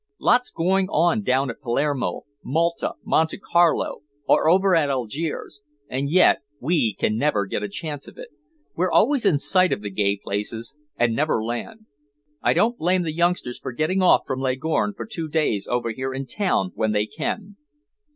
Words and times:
Lots 0.19 0.49
going 0.49 0.87
on 0.87 1.21
down 1.21 1.51
at 1.51 1.61
Palermo, 1.61 2.23
Malta, 2.43 2.93
Monte 3.05 3.37
Carlo, 3.37 4.01
or 4.27 4.49
over 4.49 4.75
at 4.75 4.89
Algiers, 4.89 5.61
and 5.87 6.09
yet 6.09 6.39
we 6.59 6.95
can 6.95 7.17
never 7.19 7.45
get 7.45 7.61
a 7.61 7.69
chance 7.69 8.07
of 8.07 8.17
it. 8.17 8.29
We're 8.75 8.89
always 8.91 9.27
in 9.27 9.37
sight 9.37 9.71
of 9.71 9.83
the 9.83 9.91
gay 9.91 10.17
places, 10.17 10.73
and 10.97 11.15
never 11.15 11.43
land. 11.43 11.85
I 12.41 12.55
don't 12.55 12.79
blame 12.79 13.03
the 13.03 13.13
youngsters 13.13 13.59
for 13.59 13.73
getting 13.73 14.01
off 14.01 14.23
from 14.25 14.39
Leghorn 14.41 14.95
for 14.95 15.05
two 15.05 15.27
days 15.27 15.67
over 15.69 15.91
here 15.91 16.15
in 16.15 16.25
town 16.25 16.71
when 16.73 16.93
they 16.93 17.05
can. 17.05 17.57